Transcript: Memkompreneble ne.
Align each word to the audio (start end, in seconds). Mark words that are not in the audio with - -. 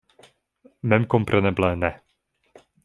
Memkompreneble 0.93 1.71
ne. 1.85 1.91